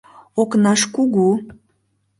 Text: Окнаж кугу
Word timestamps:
Окнаж 0.41 0.81
кугу 0.95 1.29